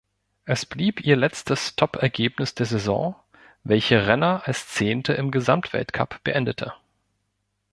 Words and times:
Es 0.45 0.65
blieb 0.65 1.01
ihr 1.05 1.15
letztes 1.15 1.75
Top-Ergebnis 1.75 2.55
der 2.55 2.65
Saison, 2.65 3.15
welche 3.63 4.07
Renner 4.07 4.41
als 4.45 4.67
Zehnte 4.67 5.13
im 5.13 5.29
Gesamtweltcup 5.29 6.23
beendete. 6.23 6.73